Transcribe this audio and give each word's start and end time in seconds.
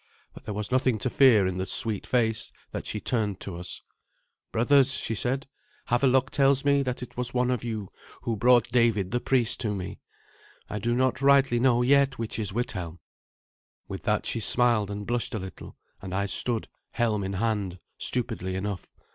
But 0.33 0.45
there 0.45 0.53
was 0.55 0.71
nothing 0.71 0.97
to 0.97 1.11
fear 1.11 1.45
in 1.45 1.59
the 1.59 1.65
sweet 1.67 2.07
face 2.07 2.51
that 2.71 2.87
she 2.87 2.99
turned 2.99 3.39
to 3.41 3.55
us. 3.55 3.83
"Brothers," 4.51 4.95
she 4.97 5.13
said, 5.13 5.45
"Havelok 5.89 6.31
tells 6.31 6.65
me 6.65 6.81
that 6.81 7.03
it 7.03 7.15
was 7.15 7.35
one 7.35 7.51
of 7.51 7.63
you 7.63 7.89
who 8.23 8.35
brought 8.35 8.71
David 8.71 9.11
the 9.11 9.19
priest 9.19 9.59
to 9.59 9.75
me. 9.75 9.99
I 10.67 10.79
do 10.79 10.95
not 10.95 11.21
rightly 11.21 11.59
know 11.59 11.83
yet 11.83 12.17
which 12.17 12.39
is 12.39 12.51
Withelm." 12.51 12.97
With 13.87 14.01
that 14.05 14.25
she 14.25 14.39
smiled 14.39 14.89
and 14.89 15.05
blushed 15.05 15.35
a 15.35 15.39
little, 15.39 15.77
and 16.01 16.15
I 16.15 16.25
stood, 16.25 16.67
helm 16.93 17.23
in 17.23 17.33
hand, 17.33 17.77
stupidly 17.99 18.55
enough. 18.55 18.91